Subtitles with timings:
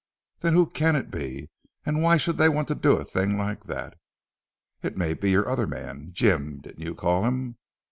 [0.39, 1.51] "Then who can it be?
[1.85, 3.99] And why should he want to do a thing like that?"
[4.81, 7.59] "It may be your other man Jim, didn't you call him?